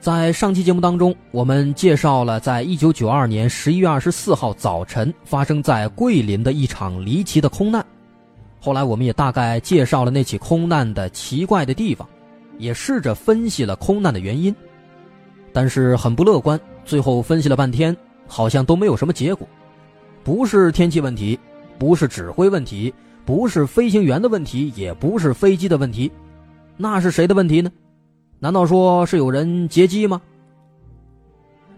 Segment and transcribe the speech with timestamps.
[0.00, 7.84] 在上期节目当中，我们介绍了在一九九二年十一月二十四号早晨发生在桂林的一场离奇的空难。
[8.62, 12.08] 后来，我们也大概介绍了那起空难的奇怪的地方，
[12.56, 14.54] 也试着分析了空难的原因，
[15.52, 16.58] 但是很不乐观。
[16.82, 17.94] 最后分析了半天，
[18.26, 19.46] 好像都没有什么结果。
[20.24, 21.38] 不是天气问题，
[21.78, 22.92] 不是指挥问题，
[23.26, 26.10] 不是飞行员的问题，也不是飞机的问题，
[26.78, 27.70] 那是谁的问题呢？
[28.42, 30.18] 难道说是有人劫机吗？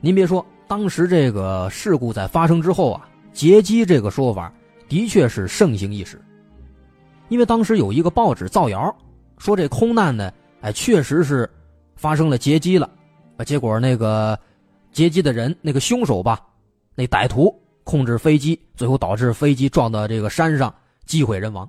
[0.01, 4.53] 您别说，当时这个事故在发生之后啊，劫机这个说法
[4.89, 6.23] 的确是盛行一时。
[7.29, 8.97] 因为当时有一个报纸造谣，
[9.39, 11.51] 说这空难呢，哎，确实是
[11.97, 12.89] 发生了劫机了，
[13.39, 14.39] 啊，结果那个
[14.93, 16.41] 劫机的人，那个凶手吧，
[16.95, 17.53] 那歹徒
[17.83, 20.73] 控制飞机，最后导致飞机撞到这个山上，
[21.07, 21.69] 机毁人亡。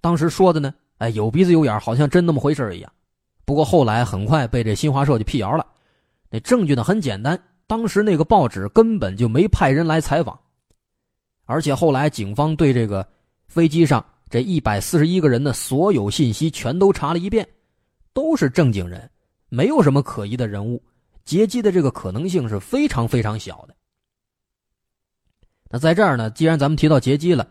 [0.00, 2.90] 当时说的呢，哎，有鼻子有眼，好像真那么回事一样。
[3.44, 5.66] 不过后来很快被这新华社就辟谣了，
[6.30, 10.38] 那证据呢很简单，当时那个报纸根本就没派人来采访，
[11.44, 13.06] 而且后来警方对这个
[13.46, 17.46] 飞机上这一百四十一个人的所有信息全都查了一遍，
[18.12, 19.10] 都是正经人，
[19.50, 20.82] 没有什么可疑的人物，
[21.24, 23.74] 劫机的这个可能性是非常非常小的。
[25.68, 27.46] 那在这儿呢，既然咱们提到劫机了，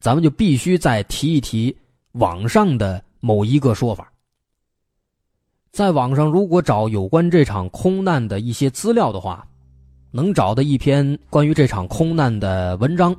[0.00, 1.76] 咱们就必须再提一提
[2.12, 4.10] 网上的某一个说法。
[5.74, 9.44] 在网上，如果找有关这场空难的一些资料的话，
[10.12, 13.12] 能找到一篇关于这场空难的文章。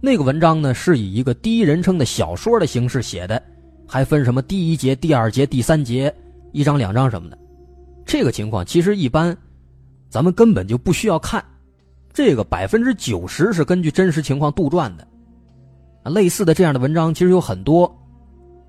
[0.00, 3.40] 那个文章呢，是以一个第一人称的小说的形式写的，
[3.86, 6.12] 还分什么第一节、第二节、第三节，
[6.50, 7.38] 一章、两章什么的。
[8.04, 9.36] 这个情况其实一般，
[10.10, 11.40] 咱们根本就不需要看。
[12.12, 15.06] 这个百分之九十是根据真实情况杜撰的。
[16.10, 17.96] 类似的这样的文章其实有很多，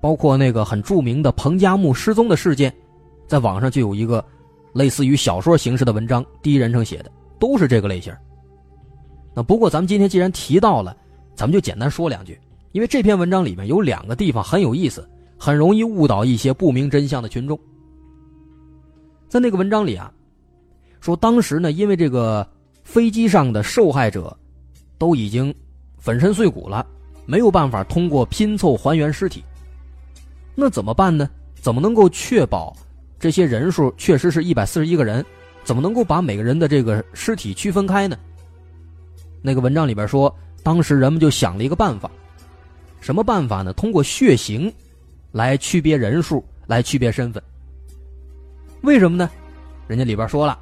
[0.00, 2.72] 包括那个很著名的彭加木失踪的事件，
[3.26, 4.24] 在网上就有一个
[4.72, 8.14] 类似于小说形式的文章，第一人称写的，都是这个类型。
[9.34, 10.96] 那不过咱们今天既然提到了，
[11.34, 12.38] 咱们就简单说两句，
[12.72, 15.08] 因为这篇文章里面有两个地方很有意思，
[15.38, 17.58] 很容易误导一些不明真相的群众。
[19.28, 20.12] 在那个文章里啊，
[21.00, 22.46] 说当时呢，因为这个
[22.84, 24.34] 飞机上的受害者
[24.98, 25.54] 都已经
[25.98, 26.86] 粉身碎骨了，
[27.26, 29.42] 没有办法通过拼凑还原尸体。
[30.56, 31.28] 那怎么办呢？
[31.60, 32.74] 怎么能够确保
[33.20, 35.24] 这些人数确实是一百四十一个人？
[35.64, 38.16] 怎么能够把每个人的这个尸体区分开呢？
[39.42, 42.10] 那个文章里边说，当时人们就想了一个办法，
[43.00, 43.72] 什么办法呢？
[43.74, 44.72] 通过血型
[45.32, 47.42] 来区别人数，来区别身份。
[48.82, 49.28] 为什么呢？
[49.88, 50.58] 人家里边说了，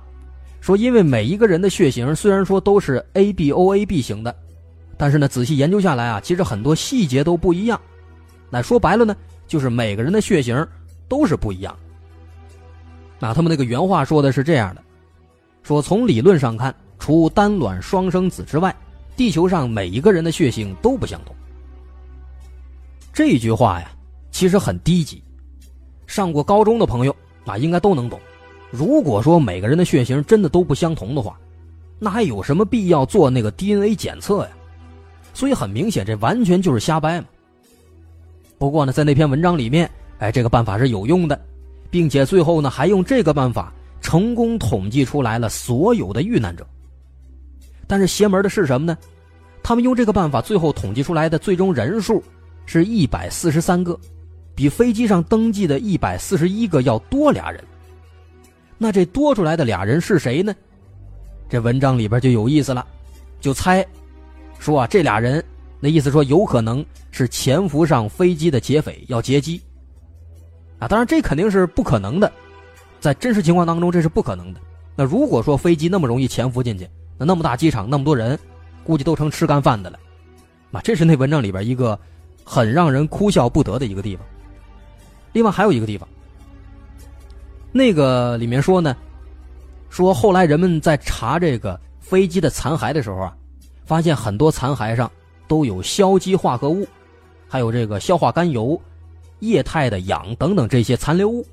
[0.61, 4.35] 说因为每一个人的血型虽然说都是 A B O A B 型的，
[4.96, 7.81] 但是呢，仔细研究下来啊，其实很多细节都不一样。
[8.50, 10.67] 那说白了呢，就是每个人的血型
[11.08, 11.76] 都是不一样。
[13.19, 14.82] 那他们那个原话说的是这样的：
[15.62, 18.75] 说从理论上看，除单卵双生子之外，
[19.17, 21.35] 地球上每一个人的血型都不相同。
[23.12, 23.91] 这句话呀，
[24.31, 25.23] 其实很低级。
[26.06, 27.14] 上过高中的朋友。
[27.46, 28.19] 啊，应该都能懂。
[28.70, 31.38] 如果说每个人的血型真的都不相同的话，
[31.99, 34.50] 那还有什么必要做那个 DNA 检测呀？
[35.35, 37.26] 所以很明显，这完全就是瞎掰嘛。
[38.64, 39.90] 不过呢，在那篇文章里面，
[40.20, 41.38] 哎，这个办法是有用的，
[41.90, 43.70] 并且最后呢，还用这个办法
[44.00, 46.66] 成功统计出来了所有的遇难者。
[47.87, 48.96] 但是邪门的是什么呢？
[49.62, 52.25] 他们用这个办法最后统计出来的最终人数
[52.64, 54.00] 是一百四十三个。
[54.55, 57.62] 比飞机上登记的一百四十一个要多俩人，
[58.78, 60.56] 那这多出来的俩人是谁呢？
[61.50, 62.87] 这文章里边就有意思了，
[63.43, 63.87] 就猜，
[64.58, 65.44] 说啊这俩人，
[65.84, 69.60] 那意思说有可能是潜伏上飞机的劫匪要劫机，
[70.78, 72.32] 啊，当然这肯定是不可能的，
[73.00, 74.60] 在真实情况当中这是不可能的。
[74.96, 76.88] 那如果说飞机那么容易潜伏进去，
[77.19, 78.38] 那那么大机场那么多人，
[78.82, 79.98] 估计都成吃干饭的了，
[80.72, 82.00] 啊，这是那文章里边一个
[82.44, 84.25] 很让人哭笑不得的一个地方。
[85.34, 86.08] 另外还有一个地方，
[87.72, 88.96] 那个里面说呢，
[89.90, 93.36] 说后来人们在查这个飞机的残骸的时候啊，
[93.84, 95.12] 发现很多残骸上
[95.46, 96.87] 都有硝基化合物，
[97.49, 98.81] 还有这个硝化甘油、
[99.41, 101.46] 液态的氧等等这些残留物。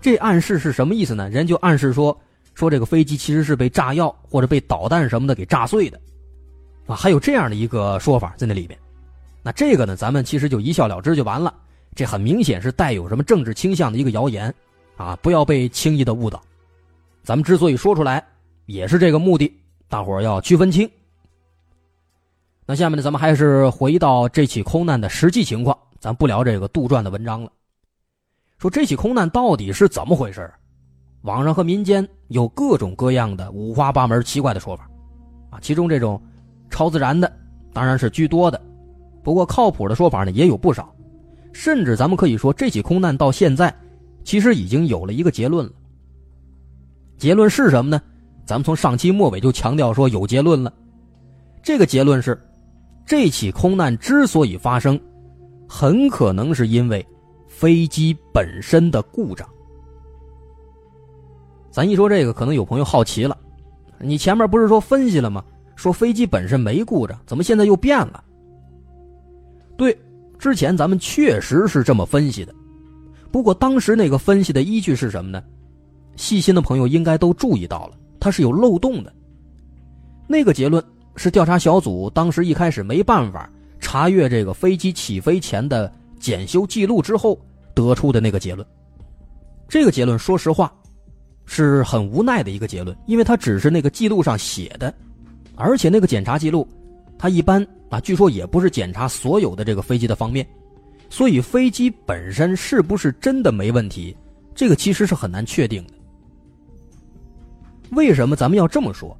[0.00, 1.28] 这暗示是什么意思呢？
[1.28, 2.16] 人就暗示说，
[2.54, 6.00] 说这个飞机其实是被炸药或者被导弹什么的给炸碎的，
[6.86, 8.78] 啊，还有这样的一个说法在那里边。
[9.42, 11.52] 那这个呢，咱们其实就一笑了之就完了。
[11.94, 14.54] 这很明显是带有什么政治倾向的一个谣言，
[14.96, 16.40] 啊，不要被轻易的误导。
[17.24, 18.24] 咱们之所以说出来，
[18.66, 19.52] 也是这个目的，
[19.88, 20.88] 大伙儿要区分清。
[22.70, 27.50] 那下面呢，咱们还是回到这起空难的实际情况，咱不聊这个杜撰的文章了。
[28.58, 30.52] 说这起空难到底是怎么回事
[31.22, 34.86] 网上和民间有各种各样的五花八门、奇怪的说法，
[35.48, 36.22] 啊，其中这种
[36.68, 37.32] 超自然的
[37.72, 38.60] 当然是居多的，
[39.22, 40.94] 不过靠谱的说法呢也有不少。
[41.54, 43.74] 甚至咱们可以说，这起空难到现在，
[44.24, 45.72] 其实已经有了一个结论了。
[47.16, 47.98] 结论是什么呢？
[48.44, 50.70] 咱们从上期末尾就强调说有结论了。
[51.62, 52.38] 这个结论是，
[53.08, 55.00] 这起空难之所以发生，
[55.66, 57.04] 很可能是因为
[57.46, 59.48] 飞机本身的故障。
[61.70, 63.34] 咱一说这个，可能有朋友好奇了：
[63.98, 65.42] 你前面不是说分析了吗？
[65.74, 68.22] 说飞机本身没故障，怎么现在又变了？
[69.78, 69.98] 对。
[70.38, 72.54] 之前咱们确实是这么分析的，
[73.32, 75.42] 不过当时那个分析的依据是什么呢？
[76.14, 79.12] 细心的朋友应该都注意到了，它是有漏洞的。
[80.28, 80.84] 那个结论
[81.18, 87.38] 是调查小组当时一开始没办法查阅这个飞机起飞前的检修记录之后
[87.74, 88.66] 得出的那个结论。
[89.68, 90.72] 这个结论说实话
[91.44, 94.94] 是很无奈的一个结论，因为它只是那个记录上写的，
[95.56, 96.66] 而且那个检查记录。
[97.18, 100.46] 他一般啊，据说也不是检查所有的这个飞机的方面，
[101.10, 104.16] 所以飞机本身是不是真的没问题，
[104.54, 105.94] 这个其实是很难确定的。
[107.90, 109.18] 为什么咱们要这么说？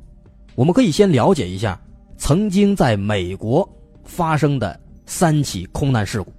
[0.54, 1.80] 我们可以先了解一下
[2.18, 3.66] 曾经在美国
[4.04, 6.30] 发生的三起空难事故。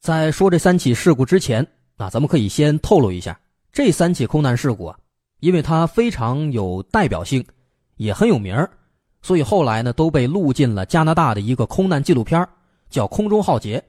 [0.00, 3.38] 在说这三起事故之前，啊，咱们可以先透露一下。
[3.72, 4.98] 这三起空难事故啊，
[5.40, 7.44] 因为它非常有代表性，
[7.96, 8.56] 也很有名
[9.22, 12.48] 所以后来呢都被录进了加拿大的一个空难纪录片
[12.90, 13.82] 叫《空中浩劫》，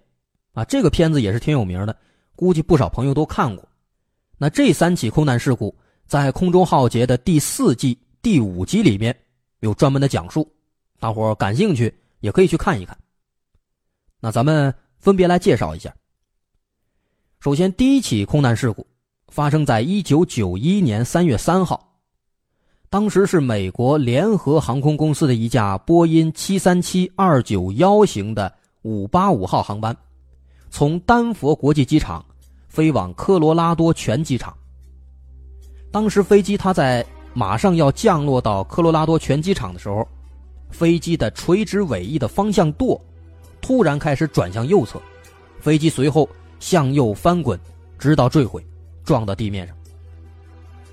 [0.60, 1.96] 啊，这个片子也是挺有名的，
[2.36, 3.68] 估计不少朋友都看过。
[4.44, 5.74] 那这三起空难事故
[6.06, 9.18] 在空中浩劫的第四季第五集里面
[9.62, 10.46] 有专门的讲述，
[11.00, 12.98] 大伙感兴趣也可以去看一看。
[14.20, 15.96] 那咱们分别来介绍一下。
[17.40, 18.86] 首先，第一起空难事故
[19.30, 21.96] 发生在一九九一年三月三号，
[22.90, 29.96] 当时是美国联合航空公司的一架波音七三七二九幺型的五八五号航班，
[30.70, 32.26] 从丹佛国际机场
[32.74, 34.51] 飞往科罗拉多全机场。
[35.92, 40.08] 当时飞机它在马上要降落到科罗拉多全机场的时候，
[40.72, 43.00] 飞机的垂直尾翼的方向舵
[43.62, 45.00] 突然开始转向右侧，
[45.62, 46.27] 飞机随后。
[46.60, 47.60] 向右翻滚，
[48.00, 48.65] 直到坠毁，
[49.03, 49.75] 撞到地面上。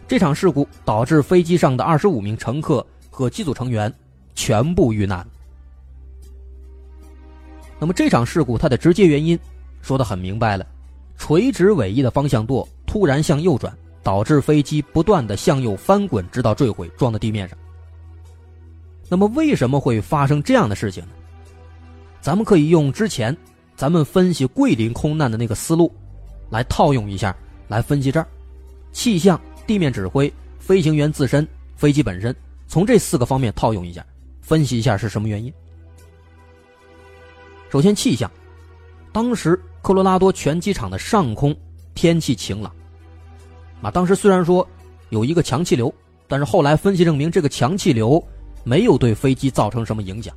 [0.09, 3.93] 这场事故导致飞机上的二十五名乘客和机组成员
[4.35, 5.25] 全部遇难。
[7.79, 9.39] 那么这场事故它的直接原因
[9.81, 10.67] 说的很明白了：
[11.21, 17.57] 垂直尾翼的方向舵突然向右转，导致飞机不断的向右翻滚，直到坠毁，撞到地面上。
[19.07, 21.11] 那么为什么会发生这样的事情呢？
[22.23, 23.37] 咱们可以用之前。
[23.77, 25.91] 咱们分析桂林空难的那个思路，
[26.51, 27.35] 来套用一下，
[27.67, 28.27] 来分析这儿，
[28.93, 32.35] 气象、地面指挥、飞行员自身、飞机本身，
[32.67, 34.05] 从这四个方面套用一下，
[34.43, 35.51] 分析一下是什么原因。
[37.71, 38.31] 首先，气象，
[39.13, 41.57] 当时科罗拉多全机场的上空
[41.95, 42.73] 天气晴朗，
[43.83, 44.67] 啊，当时虽然说
[45.09, 45.93] 有一个强气流，
[46.29, 48.23] 但是后来分析证明这个强气流
[48.65, 50.35] 没有对飞机造成什么影响。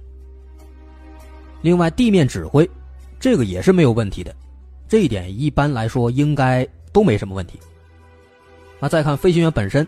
[1.61, 2.69] 另外，地面指挥。
[3.19, 4.35] 这个也是没有问题的，
[4.85, 7.57] 这一点一般来说应该都没什么问题。
[8.81, 9.87] 那再看飞行员本身，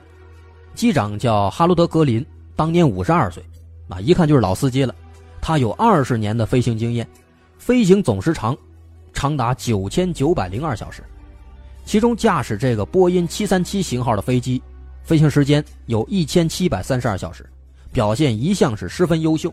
[0.73, 3.43] 机长叫哈罗德·格林，当年五十二岁，
[3.89, 4.95] 啊，一看就是老司机了。
[5.41, 7.05] 他有二十年的飞行经验，
[7.57, 8.57] 飞行总时长
[9.25, 11.03] 长达九千九百零二小时，
[11.83, 14.61] 其中驾驶这个波音七三七型号的飞机，
[15.03, 17.43] 飞行时间有一千七百三十二小时，
[17.91, 19.51] 表现一向是十分优秀。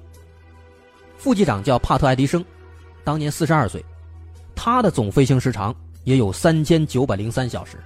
[1.17, 2.45] 副机长叫帕特·爱迪生。
[3.02, 3.83] 当年四十二岁，
[4.55, 5.75] 他的总飞行时长
[6.05, 7.79] 也有三千九百零三小时，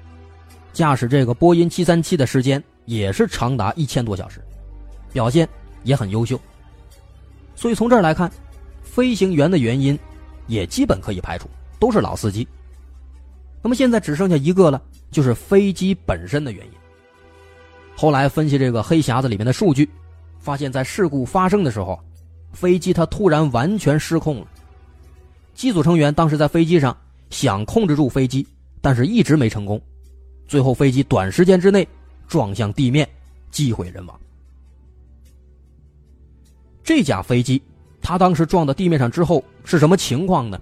[0.72, 4.42] 驾驶这个波音七三七的时间也是长达一千多小时，
[5.12, 5.48] 表现
[5.84, 6.36] 也很优秀。
[7.54, 8.28] 所以从这儿来看，
[8.82, 9.96] 飞行员的原因
[10.48, 12.46] 也基本可以排除，都是老司机。
[13.62, 14.80] 那么现在只剩下一个了，
[15.10, 16.72] 就是飞机本身的原因。
[17.96, 19.88] 后来分析这个黑匣子里面的数据，
[20.38, 21.98] 发现在事故发生的时候，
[22.52, 24.46] 飞机它突然完全失控了。
[25.54, 26.96] 机组成员当时在飞机上
[27.30, 28.46] 想控制住飞机，
[28.80, 29.80] 但是一直没成功，
[30.46, 31.88] 最后飞机短时间之内
[32.28, 33.08] 撞向地面，
[33.50, 34.20] 机毁人亡。
[36.84, 37.60] 这架飞机，
[38.00, 40.60] 它当时撞到地面上之后是什么情况呢？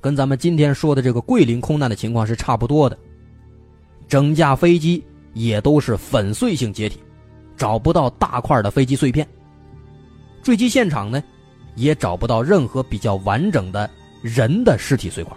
[0.00, 2.98] 跟咱们今天说的这个桂林空难的情况是差不多的，
[4.08, 5.02] 整架飞机
[5.34, 7.00] 也都是粉碎性解体，
[7.56, 9.26] 找不到大块的飞机碎片，
[10.42, 11.22] 坠机现场呢，
[11.74, 13.88] 也找不到任何比较完整的。
[14.22, 15.36] 人的尸体碎块，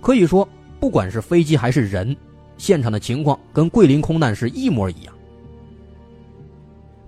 [0.00, 2.16] 可以说，不管是飞机还是人，
[2.56, 5.12] 现场的情况跟桂林空难是一模一样。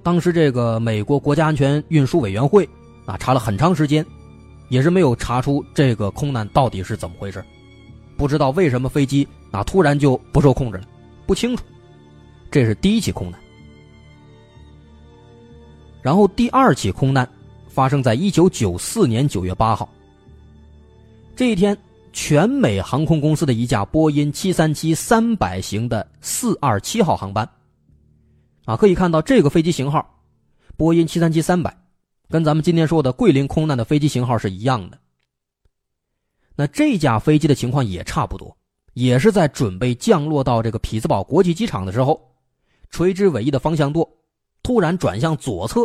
[0.02, 2.68] 当时这个美国国家安全运输委员会
[3.06, 4.04] 啊，查了很长时间，
[4.72, 7.44] 也是没有查出这个空难到底是怎么回事，
[8.16, 10.84] 不知道为什么飞机啊突然就不受控制了，
[11.26, 11.62] 不清楚。
[12.50, 13.38] 这是第一起空难，
[16.00, 17.28] 然后第二起空难
[17.68, 19.86] 发生在一九九四年九月八号。
[21.36, 21.76] 这一天，
[22.10, 27.46] 全美航空公司的一架波音七三七三百型的四二七号航班，
[28.64, 30.18] 啊，可以看到这个飞机型号，
[30.78, 31.76] 波音七三七三百，
[32.32, 34.98] 跟咱们今天说的桂林空难的飞机型号是一样的。
[36.56, 38.56] 那这架飞机的情况也差不多，
[38.94, 42.34] 也是在准备降落到这个匹兹堡国际机场的时候，
[42.88, 44.08] 垂直尾翼的方向舵
[44.62, 45.82] 突然转向左侧，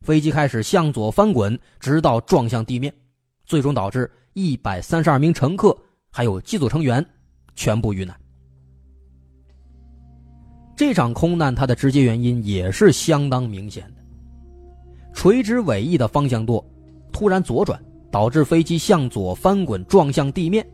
[0.00, 2.92] 飞机开始向左翻滚，直到撞向地面，
[3.44, 4.10] 最终导致。
[4.32, 5.76] 一百三十二名乘客
[6.10, 7.06] 还有机组成员
[7.54, 8.18] 全部遇难。
[10.74, 14.03] 这场空难它的直接原因也是相当明显的，
[15.14, 16.62] 垂直尾翼的方向舵
[17.10, 20.68] 突然左转，导致飞机向左翻滚撞向地面。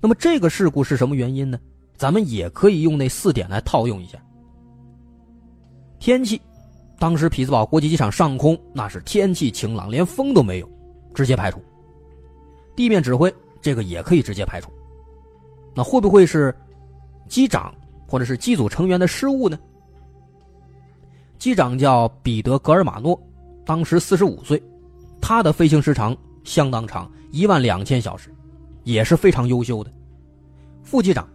[0.00, 1.58] 那么这个事故是什么原因呢？
[1.96, 4.18] 咱们也可以用那四点来套用一下。
[6.00, 6.40] 天气，
[6.98, 10.68] 当时匹兹堡国际机场上空那是天气晴朗，连风都没有，
[11.14, 11.62] 直接排除。
[12.74, 14.72] 地面指挥这个也可以直接排除，
[15.76, 16.52] 那会不会是
[17.28, 17.72] 机长
[18.08, 19.56] 或者是机组成员的失误呢？
[21.42, 23.20] 机长叫彼得·格尔马诺，
[23.66, 24.62] 当时四十五岁，
[25.20, 28.32] 他的飞行时长相当长，一万两千小时，
[28.84, 29.90] 也是非常优秀的。
[30.84, 31.28] 副机长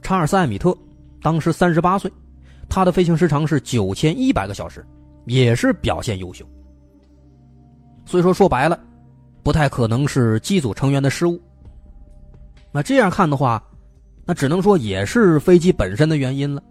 [0.00, 0.72] 查尔斯·艾米特，
[1.20, 2.08] 当时三十八岁，
[2.68, 4.86] 他的飞行时长是九千一百个小时，
[5.24, 6.46] 也是表现优秀。
[8.06, 8.78] 所以说说白了，
[9.42, 11.36] 不太可能是机组成员的失误。
[12.70, 13.60] 那这样看的话，
[14.24, 16.62] 那只能说也是飞机本身的原因了，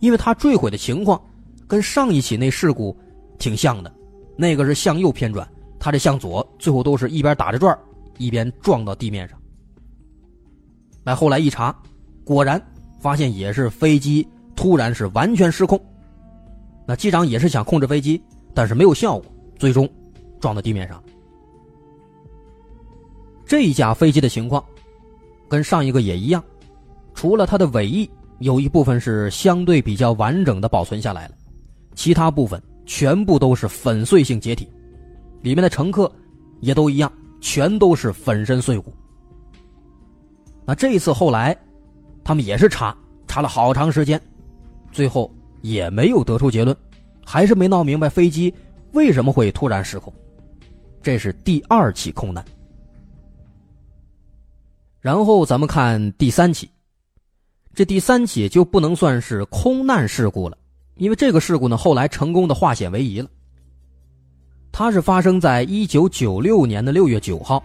[0.00, 1.20] 因为它坠毁的情况
[1.66, 2.96] 跟上一起那事故
[3.38, 3.92] 挺像的，
[4.36, 7.76] 那个是向右偏转，他这向左，最后都是一边打着转
[8.18, 9.38] 一边撞到地面上。
[11.02, 11.74] 那，后来一查，
[12.24, 12.60] 果然
[12.98, 15.80] 发现也是飞机突然是完全失控。
[16.86, 18.22] 那机长也是想控制飞机，
[18.54, 19.26] 但是没有效果，
[19.58, 19.88] 最终
[20.40, 21.02] 撞到地面上。
[23.46, 24.64] 这一架飞机的情况。
[25.46, 26.42] 跟上一个也一样，
[27.12, 31.34] 除了它的尾翼有一部分是相对比较完整的保存下来了，
[31.94, 34.68] 其他部分全部都是粉碎性解体，
[35.42, 36.10] 里面的乘客
[36.60, 38.92] 也都一样，全都是粉身碎骨。
[40.66, 41.56] 那这一次后来，
[42.22, 42.96] 他们也是查
[43.26, 44.20] 查了好长时间，
[44.90, 45.32] 最后
[45.62, 46.76] 也没有得出结论，
[47.24, 48.52] 还是没闹明白飞机
[48.92, 50.12] 为什么会突然失控。
[51.02, 52.44] 这是第二起空难。
[55.00, 56.70] 然后咱们看第三起，
[57.74, 60.56] 这第三起就不能算是空难事故了，
[60.96, 63.28] 因为这个事故呢后来成功的化险为夷了。
[64.72, 67.62] 它是发生在一九九六年的六月九号，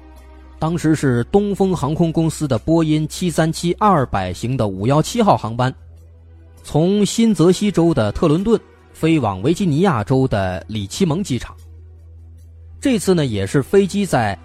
[0.59, 5.73] 当时是东风航空公司的波音七三七二百型的五幺七号航班，
[6.63, 8.59] 从新泽西州的特伦顿
[8.93, 11.55] 飞往维吉尼亚州的里奇蒙机场。
[12.79, 14.37] 这次呢也是飞机在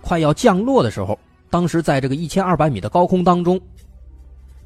[0.00, 1.18] 快要降落的时候。
[1.50, 3.58] 当时在这个一千二百米的高空当中，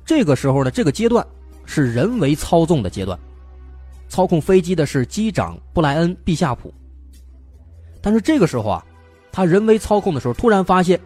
[0.04, 1.24] 这个时候呢，这个阶段
[1.64, 3.16] 是人为操纵的阶段，
[4.12, 6.70] 操控飞机的是机长布莱恩·毕夏普。
[8.02, 8.84] 但是这个时候啊，
[9.32, 11.00] 他人为操控的时候，突然发现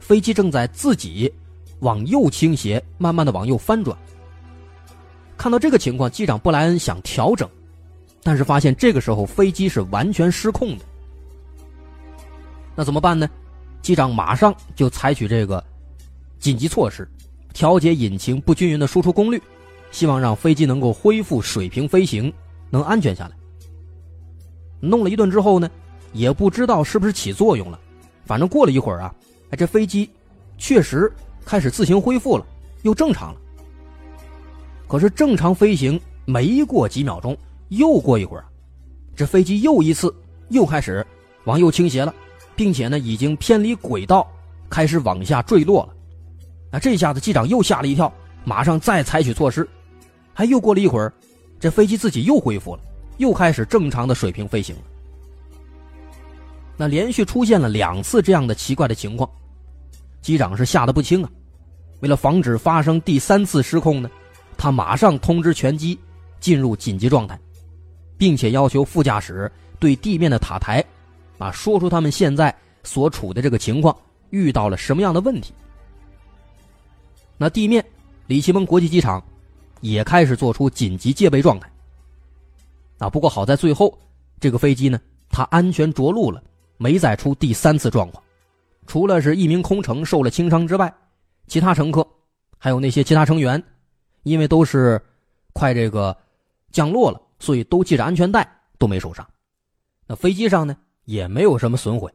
[0.00, 1.30] 飞机正在自己
[1.80, 3.94] 往右倾斜，慢慢的往右翻转。
[5.36, 7.46] 看到这个情况，机长布莱恩想调整，
[8.22, 10.84] 但是发现这个时候飞机是完全失控的。
[12.74, 13.28] 那怎么办呢？
[13.82, 15.62] 机长马上就采取这个
[16.38, 17.06] 紧急措施，
[17.52, 19.42] 调节引擎不均匀的输出功率，
[19.94, 22.32] 希望让飞机能够恢复水平飞行，
[22.68, 23.36] 能安全下来。
[24.80, 25.70] 弄了一顿之后呢，
[26.12, 27.78] 也不知道是不是起作用了，
[28.26, 29.14] 反正过了一会儿啊，
[29.50, 30.10] 哎，这飞机
[30.58, 31.10] 确实
[31.46, 32.44] 开始自行恢复了，
[32.82, 33.40] 又正常了。
[34.88, 38.44] 可是正常飞行没过几秒钟，又过一会儿，
[39.14, 40.12] 这飞机又一次
[40.48, 41.06] 又开始
[41.44, 42.12] 往右倾斜了。
[42.56, 44.26] 并且呢，已经偏离轨道，
[44.68, 45.94] 开始往下坠落了。
[46.72, 48.12] 那这下子机长又吓了一跳，
[48.44, 49.68] 马上再采取措施。
[50.34, 51.10] 还又过了一会儿，
[51.58, 52.82] 这飞机自己又恢复了，
[53.18, 54.82] 又开始正常的水平飞行了。
[56.76, 59.30] 那连续出现了两次这样的奇怪的情况，
[60.20, 61.30] 机长是吓得不轻啊。
[62.00, 64.10] 为了防止发生第三次失控呢，
[64.58, 65.98] 他马上通知全机
[66.40, 67.38] 进入紧急状态，
[68.18, 70.84] 并且要求副驾驶对地面的塔台。
[71.38, 73.96] 啊，说出他们现在所处的这个情况，
[74.30, 75.54] 遇到了什么样的问题？
[77.36, 77.84] 那地面，
[78.26, 79.22] 里奇蒙国际机场
[79.84, 81.70] 也开始做出紧急戒备状态。
[82.96, 83.96] 啊，不过好在最后
[84.40, 86.42] 这个飞机呢，它安全着陆了，
[86.78, 88.24] 没再出第三次状况。
[88.86, 90.92] 除了是一名空乘受了轻伤之外，
[91.48, 92.06] 其他乘客
[92.56, 93.62] 还有那些其他成员，
[94.22, 94.98] 因为都是
[95.52, 96.16] 快这个
[96.72, 99.28] 降落了，所以都系着安全带，都没受伤。
[100.06, 100.74] 那飞机上呢？
[101.04, 102.10] 也没有什么损毁，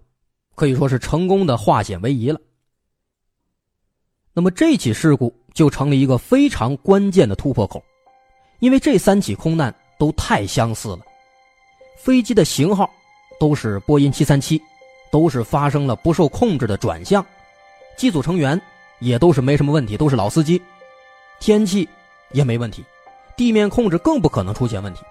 [0.55, 2.41] 可以说是成功的化险为夷了。
[4.33, 7.83] 那么这起事故就成了一个非常关键的突破口，
[8.59, 10.99] 因为这三起空难都太相似了，
[11.97, 12.89] 飞机的型号
[13.41, 14.57] 都是波音七三七，
[15.11, 17.21] 都是发生了不受控制的转向，
[17.97, 18.57] 机组成员
[18.99, 20.61] 也都是没什么问题，都是老司机，
[21.41, 21.85] 天气
[22.31, 22.81] 也没问题，
[23.35, 25.01] 地面控制更不可能出现问题，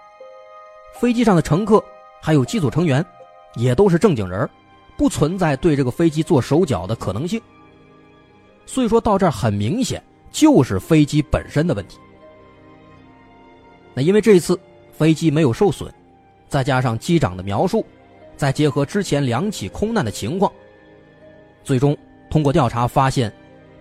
[0.94, 1.84] 飞机上的乘客
[2.22, 3.04] 还有机组成员。
[3.54, 4.48] 也都是正经人
[4.96, 7.40] 不存在对这个飞机做手脚的可能性。
[8.66, 10.00] 所以说到这儿很明显
[10.30, 11.98] 就是飞机本身的问题。
[13.94, 14.58] 那因为这次
[14.92, 15.92] 飞机没有受损，
[16.48, 17.84] 再加上机长的描述，
[18.36, 20.52] 再结合之前两起空难的情况，
[21.64, 21.96] 最终
[22.30, 23.32] 通过调查发现，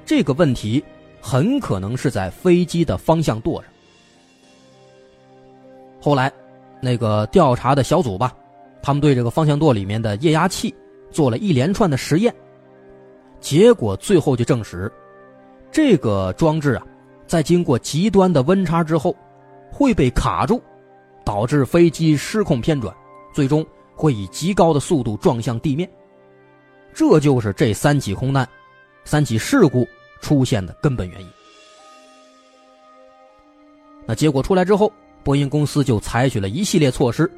[0.05, 0.83] 这个问题
[1.21, 3.71] 很可能是在飞机的方向舵上。
[6.01, 6.31] 后来，
[6.81, 8.35] 那个调查的小组吧。
[8.79, 10.73] 他们对这个方向舵里面的液压器
[11.11, 12.33] 做了一连串的实验，
[13.41, 14.89] 结果最后就证实，
[15.77, 16.83] 这个装置啊，
[17.27, 19.15] 在经过极端的温差之后，
[19.71, 20.59] 会被卡住，
[21.23, 22.91] 导致飞机失控偏转，
[23.31, 23.63] 最终
[23.95, 25.87] 会以极高的速度撞向地面。
[26.95, 28.49] 这就是这三起空难、
[29.05, 29.87] 三起事故
[30.19, 31.27] 出现的根本原因。
[34.07, 34.91] 那结果出来之后，
[35.23, 37.31] 波音公司就采取了一系列措施。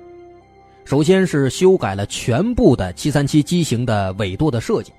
[0.86, 4.94] 首先是修改了全部的737机型的尾舵的设计，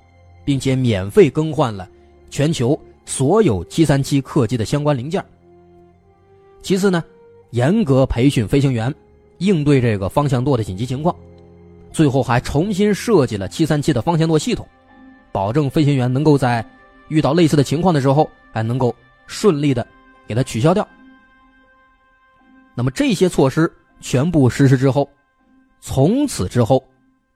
[0.45, 1.89] 并且免费更换了
[2.29, 2.79] 全球
[3.11, 5.21] 所有737客机的相关零件。
[6.61, 7.03] 其次呢，
[7.49, 8.93] 严格培训飞行员，
[9.39, 11.13] 应对这个方向舵的紧急情况。
[11.91, 14.65] 最后还重新设计了737的方向舵系统，
[15.33, 16.65] 保证飞行员能够在
[17.09, 18.95] 遇到类似的情况的时候，还能够
[19.27, 19.85] 顺利的
[20.25, 20.87] 给它取消掉。
[22.73, 23.69] 那么这些措施
[23.99, 25.09] 全部实施之后，
[25.81, 26.81] 从此之后，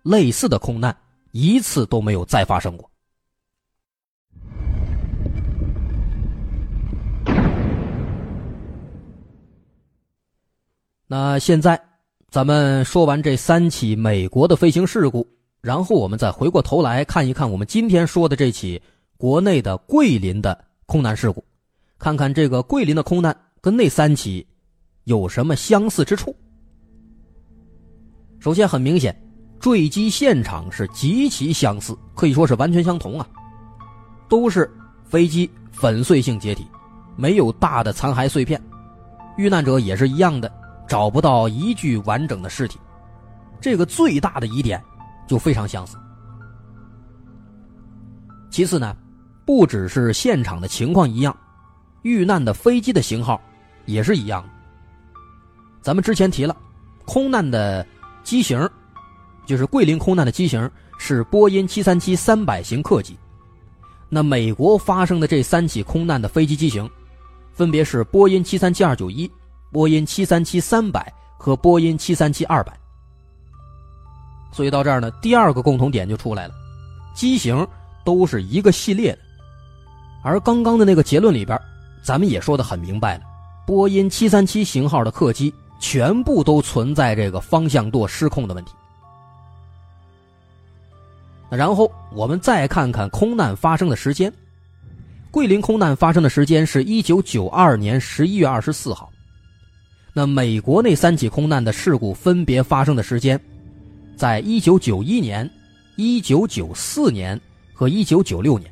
[0.04, 0.96] 类似的空难
[1.32, 2.90] 一次都没有再发生过。
[11.08, 11.80] 那现在，
[12.32, 15.28] 咱们说完这三起美国的飞行事故，
[15.62, 18.82] 然后我们再回过头来看一看我们今天说的这起
[19.15, 21.46] 国内的桂林的空难事故，
[22.00, 24.48] 看看这个桂林的空难跟那三起
[25.04, 26.36] 有什么相似之处。
[28.39, 29.15] 首先，很明显，
[29.60, 33.28] 坠机现场是极其相似，可以说是完全相同啊，
[34.28, 34.68] 都是
[35.04, 36.65] 飞机粉碎性解体，
[37.15, 38.60] 没有大的残骸碎片，
[39.38, 40.52] 遇难者也是一样的。
[40.88, 42.80] 找不到一具完整的尸体，
[43.60, 44.82] 这个最大的疑点
[45.28, 45.98] 就非常相似。
[48.50, 48.95] 其次呢，
[49.45, 51.36] 不只是现场的情况一样，
[52.04, 53.41] 遇难的飞机的型号
[53.86, 54.50] 也是一样的。
[55.82, 56.56] 咱们之前提了，
[57.06, 57.86] 空难的
[58.24, 58.69] 机型，
[59.45, 63.17] 就是桂林空难的机型是波音七三七三百型客机。
[64.08, 66.89] 那美国发生的这三起空难的飞机机型，
[67.52, 69.30] 分别是波音七三七二九一。
[69.76, 72.72] 波音七三七三百和波音七三七二百，
[74.54, 76.54] 所以到这儿呢，第二个共同点就出来了，
[77.14, 77.68] 机型
[78.06, 79.20] 都是一个系列的，
[80.24, 81.60] 而刚刚的那个结论里边，
[82.02, 83.26] 咱们也说的很明白了，
[83.68, 88.72] 波音七三七型号的客机全部都存在这个方向舵失控的问题。
[91.50, 94.32] 然后我们再看看空难发生的时间，
[95.32, 99.12] 桂林空难发生的时间是一九九二年十一月二十四号。
[100.17, 103.38] 那美国那三起空难的事故分别发生的时间，
[104.15, 105.47] 在一九九一年、
[105.97, 107.38] 一九九四年
[107.73, 108.71] 和一九九六年。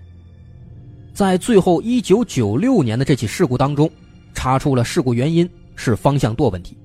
[1.14, 3.92] 在最后一九九六年的这起事故当中，
[4.34, 6.78] 查出了事故原因是方向舵问题。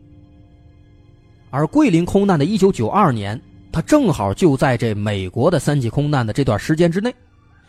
[1.51, 3.41] 而桂林空难的一九九二年，
[3.71, 7.15] 它正好就在这美国的三起空难的这段时间之内，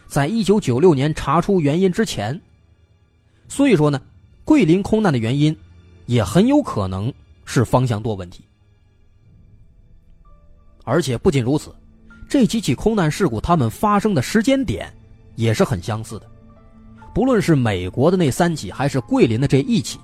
[0.07, 2.41] 在一九九六年查出原因之前。
[3.47, 4.01] 所以说呢，
[4.43, 5.55] 桂林空难的原因。
[6.09, 7.13] 也很有可能
[7.45, 8.43] 是方向舵问题，
[10.83, 11.71] 而且不仅如此，
[12.27, 14.91] 这几起空难事故它们发生的时间点
[15.35, 16.25] 也是很相似的，
[17.13, 19.99] 不论是美国的那三起，还是桂林的这一起，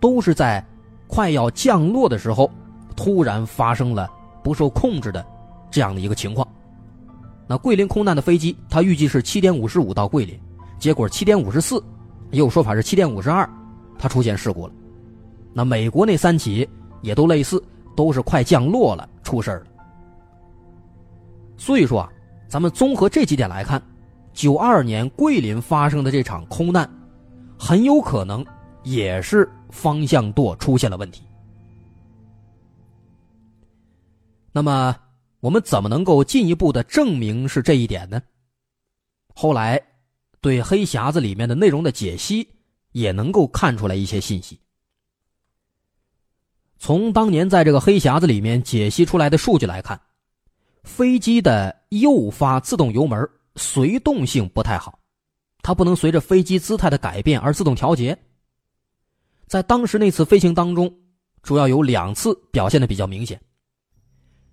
[0.00, 0.60] 都是在
[1.06, 2.50] 快要降落的时候
[2.96, 4.10] 突然发生了
[4.42, 5.24] 不受控制的
[5.70, 6.44] 这样的一个情况。
[7.46, 10.36] 那桂林空难的飞机，它预计是七点五十五到桂林，
[10.76, 11.80] 结果七点五十四，
[12.32, 13.48] 也有说法是七点五十二，
[13.96, 14.72] 它出现事故了。
[15.56, 16.68] 那美国那三起
[17.00, 17.64] 也都类似，
[17.96, 19.66] 都是快降落了出事了。
[21.56, 22.12] 所以说啊，
[22.46, 23.82] 咱们综合这几点来看，
[24.34, 26.86] 九二年桂林发生的这场空难，
[27.58, 28.44] 很有可能
[28.82, 31.22] 也是方向舵出现了问题。
[34.52, 34.94] 那么
[35.40, 38.20] 我们怎么能够进一步的证明是这一点呢？
[39.34, 39.80] 后来
[40.42, 42.46] 对黑匣子里面的内容的解析，
[42.92, 44.60] 也能够看出来一些信息。
[46.78, 49.98] 从当年在这个黑匣子里面解析出来的数据来看，
[50.84, 54.98] 飞机的右发自动油门随动性不太好，
[55.62, 58.16] 它不能随着飞机姿态的改变而自动调节。
[59.46, 60.92] 在当时那次飞行当中，
[61.42, 63.40] 主要有两次表现的比较明显。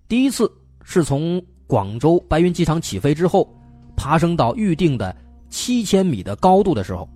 [0.08, 0.50] 第一次
[0.82, 3.54] 是从广州白云机场起飞之后，
[3.96, 5.14] 爬升到预定的
[5.50, 7.08] 七千米的高度的时候，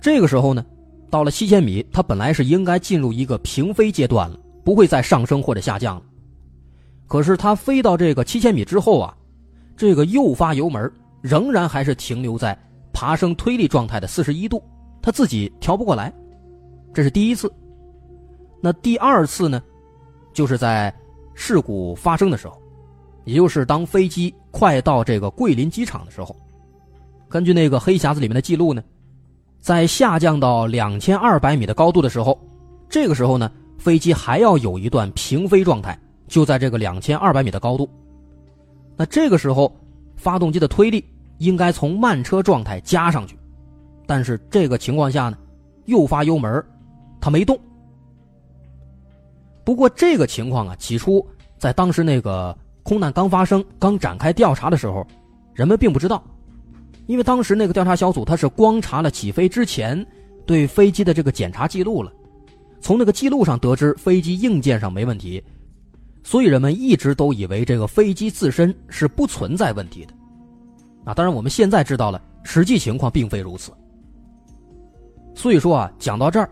[0.00, 0.64] 这个时候呢。
[1.10, 6.02] 到了七千米，它本来是应该进入一个平飞阶段了，不会再上升或者下降了。
[7.08, 9.14] 可是它飞到这个七千米之后啊，
[9.76, 12.56] 这个右发油门仍然还是停留在
[12.92, 14.62] 爬升推力状态的四十一度，
[15.02, 16.12] 它自己调不过来。
[16.94, 17.52] 这是第一次。
[18.60, 19.60] 那第二次呢，
[20.32, 20.94] 就是在
[21.34, 22.56] 事故发生的时候，
[23.24, 26.36] 也就是当飞机快到这个桂林机场的时候，
[27.28, 28.80] 根据那个黑匣子里面的记录呢。
[29.60, 32.38] 在下降到两千二百米的高度的时候，
[32.88, 37.88] 这个时候呢，飞机还要有一段平飞状态，就在这个两千二百米的高度。
[38.96, 39.70] 那这个时候，
[40.16, 41.04] 发动机的推力
[41.38, 43.38] 应该从慢车状态加上去，
[44.06, 45.36] 但是这个情况下呢，
[45.84, 46.62] 右发油门
[47.20, 47.58] 它没动，
[49.62, 51.24] 不过这个情况啊，起初
[51.58, 55.06] 在当时那个空难刚发生、刚展开调查的时候，
[55.54, 56.22] 人们并不知道，
[57.10, 60.06] 因为当时那个调查小组他是光查了起飞之前
[60.46, 62.12] 对飞机的这个检查记录了，
[62.80, 65.42] 从那个记录上得知飞机硬件上没问题，
[66.22, 70.14] 所以人们一直都以为这个飞机自身是不存在问题的。
[71.04, 73.72] 啊，当然我们现在知道了，实际情况并非如此。
[75.34, 76.48] 所以说啊，讲到这儿，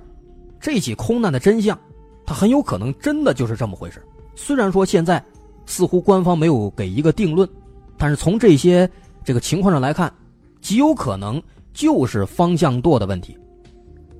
[0.59, 1.79] 这起空难的真相。
[2.27, 4.03] 它很有可能真的就是这么回事。
[4.35, 5.25] 虽然说现在
[5.67, 7.49] 似乎官方没有给一个定论，
[7.97, 8.91] 但是从这些
[9.23, 10.13] 这个情况上来看，
[10.61, 11.43] 极有可能
[11.73, 13.37] 就是方向舵的问题。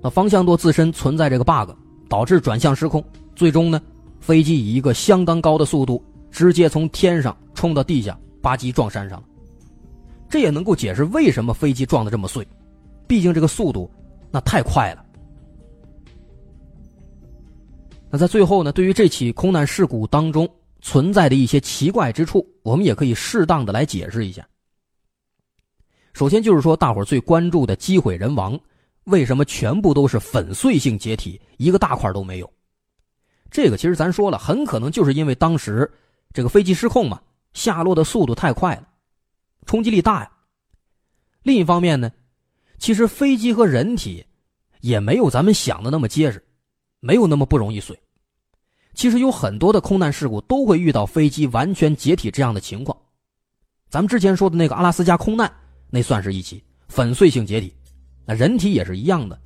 [0.01, 1.71] 那方向舵自身存在这个 bug，
[2.09, 3.81] 导致转向失控，最终呢，
[4.21, 9.25] 飞机以一个相当高的速度直接从天上冲到地下，吧唧撞山上了。
[10.29, 12.47] 这也能够解释为什么飞机撞得这么碎，
[13.07, 13.91] 毕竟这个速度
[14.31, 15.05] 那太快了。
[18.11, 20.49] 那在最后呢，对于这起空难事故当中
[20.81, 24.48] 存在的一些奇怪之处，我们也可以适当的来解释一下。
[26.19, 28.59] 首先就是说，大伙最关注的机毁人亡，
[29.05, 32.53] 为什么全部都是粉碎性解体，一个大块都没有？
[33.53, 35.89] 这个其实咱说了，很可能就是因为当时
[36.33, 37.21] 这个飞机失控嘛，
[37.53, 38.89] 下落的速度太快了，
[39.65, 40.31] 冲击力大呀。
[41.45, 42.11] 另一方面呢，
[42.79, 44.27] 其实飞机和人体
[44.81, 46.45] 也没有咱们想的那么结实。
[46.99, 47.97] 没有那么不容易碎。
[48.93, 52.99] 其实有很多的空难事故都会遇到飞机完全解体这样的情况。
[53.89, 55.49] 咱们之前说的那个阿拉斯加空难，
[55.91, 57.73] 那算是一起粉碎性解体。
[58.25, 59.39] 那人体也是一样的，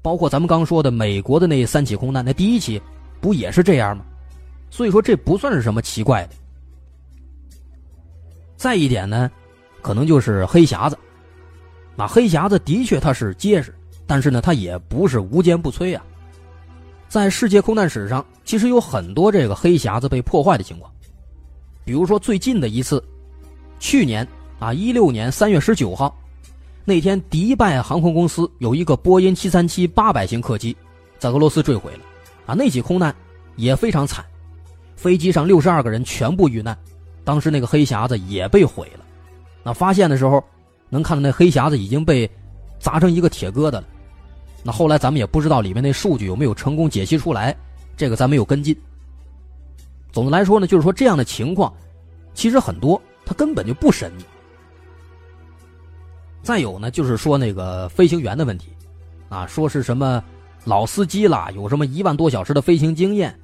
[0.00, 2.80] 包括咱们刚说的美国的那三起空难，那第一起
[3.20, 4.04] 不也是这样吗？
[4.70, 6.34] 所以说这不算是什么奇怪的。
[8.56, 9.30] 再一点呢，
[9.82, 10.98] 可能就是黑匣子。
[11.94, 13.74] 那黑匣子的确它是结实，
[14.06, 16.02] 但是呢，它也不是无坚不摧啊。
[17.06, 20.90] 在世界空难史上，其实有很多这个黑匣子被破坏的情况。
[21.84, 23.04] 比如说最近的一次，
[23.78, 24.26] 去年
[24.62, 26.16] 啊，一六年三月十九号，
[26.84, 30.76] 那天迪拜航空公司有一个波音七三七八百型客机，
[31.18, 31.98] 在俄罗斯坠毁了。
[32.46, 33.12] 啊，那起空难
[33.56, 34.24] 也非常惨，
[34.94, 36.78] 飞机上六十二个人全部遇难，
[37.24, 39.04] 当时那个黑匣子也被毁了。
[39.64, 40.40] 那发现的时候，
[40.88, 42.30] 能看到那黑匣子已经被
[42.78, 43.84] 砸成一个铁疙瘩了。
[44.62, 47.52] 那后来咱们也不知道里面那数据有没有成功解析出来，
[47.96, 48.80] 这个咱没有跟进。
[50.12, 51.74] 总的来说呢，就是说这样的情况，
[52.32, 54.22] 其实很多，它根本就不神秘。
[56.42, 58.68] 再有呢，就是说那个飞行员的问题，
[59.28, 60.22] 啊，说是什么
[60.64, 63.38] 老司机啦，有什么一万多小时的飞行经验，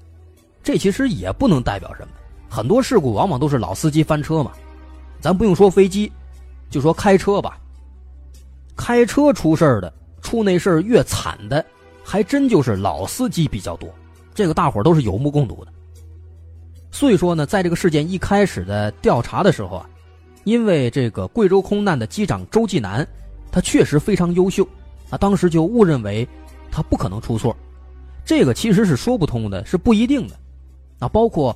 [0.63, 2.09] 这其实也不能代表什么。
[2.49, 4.53] 很多事故往往都是老司机翻车嘛，
[5.21, 6.11] 咱不用说飞机，
[6.71, 7.59] 就说开车吧，
[8.77, 9.93] 开车出事的。
[10.21, 11.65] 出那事儿越惨的，
[12.05, 13.89] 还真就是老司机比较多，
[14.35, 15.73] 这个大伙都是有目共睹的。
[16.91, 19.89] 所以说呢，在这个事件一开始的调查的时候啊，
[20.49, 23.07] 因为这个贵州空难的机长周继南，
[23.53, 24.67] 他确实非常优秀，
[25.11, 26.27] 啊，当时就误认为
[26.71, 27.55] 他不可能出错，
[28.25, 30.35] 这个其实是说不通的，是不一定的。
[30.99, 31.55] 那，包括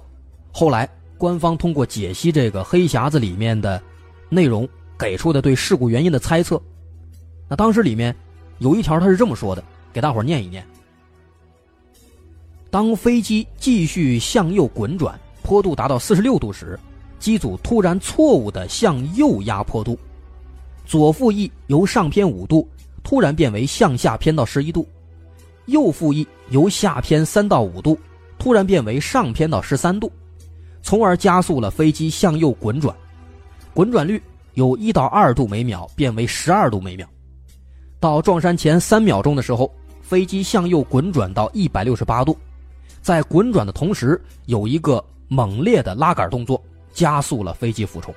[0.52, 3.80] 后来官方通过解析这个黑匣子里面的
[4.28, 6.60] 内容给出的对事故原因的猜测，
[7.48, 8.14] 那当时里面。
[8.58, 10.64] 有一条他是这么说的，给大伙念一念：
[12.70, 16.78] 当飞机继续向右滚转，坡度达到四十六度时，
[17.22, 19.96] 机组突然错误的向右压坡度，
[20.84, 22.68] 左副翼由上偏五度
[23.04, 24.84] 突然变为向下偏到十一度，
[25.66, 27.96] 右副翼由下偏三到五度
[28.38, 30.10] 突然变为上偏到十三度，
[30.82, 32.94] 从而加速了飞机向右滚转，
[33.72, 34.20] 滚转率
[34.54, 37.08] 由一到二度每秒变为十二度每秒。
[38.00, 42.36] 到撞山前三秒钟的时候，飞机向右滚转到一百六十八度，
[43.00, 46.60] 在滚转的同时，有一个猛烈的拉杆动作，
[46.92, 48.14] 加速了飞机俯冲。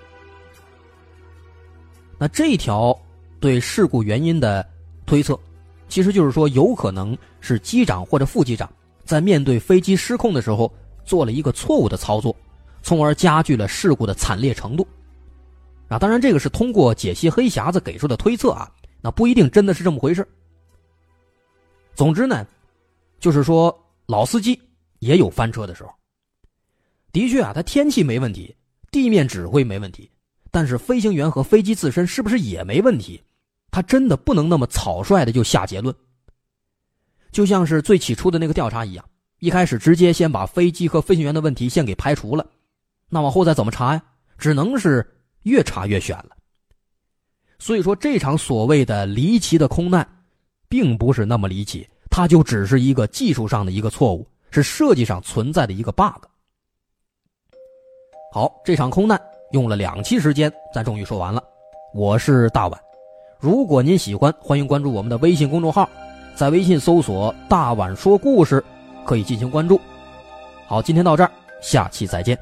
[2.18, 2.98] 那这条
[3.40, 4.66] 对事故原因的
[5.06, 5.40] 推测，
[5.90, 8.72] 其实就是说，有可能是机长或者副机长
[9.04, 10.72] 在面对飞机失控的时候
[11.04, 12.36] 做了一个错误的操作，
[12.82, 14.88] 从而加剧了事故的惨烈程度。
[15.88, 18.72] 啊，当然，这个是通过解析黑匣子给出的推测啊。
[19.02, 20.28] 那不一定真的是这么回事。
[21.94, 22.44] 总之呢，
[23.20, 24.60] 就是说老司机
[24.98, 25.94] 也有翻车的时候。
[27.12, 28.56] 的确啊，他天气没问题，
[28.96, 30.10] 地面指挥没问题，
[30.52, 33.22] 但是飞行员和飞机自身是不是也没问题？
[33.70, 35.94] 他真的不能那么草率的就下结论。
[37.30, 39.04] 就像是最起初的那个调查一样，
[39.40, 42.48] 一开始直接先把飞机和飞行员的问题先给排除了，
[43.10, 44.02] 那往后再怎么查呀？
[44.38, 45.06] 只能是
[45.44, 46.30] 越查越悬了。
[47.60, 50.08] 所以说，这场所谓的离奇的空难，
[50.70, 56.24] 并不是那么离奇，它就只是一个技术上的一个错误，是设计上存在的一个 bug。
[58.36, 59.18] 好，这场空难
[59.52, 61.42] 用了两期时间，咱终于说完了。
[61.94, 62.78] 我是大碗，
[63.40, 65.90] 如果您喜欢，欢迎关注我们的微信公众号，
[66.36, 68.62] 在微信搜索“大碗说故事”，
[69.08, 69.80] 可以进行关注。
[70.68, 72.38] 好，今天到这儿，下期再见。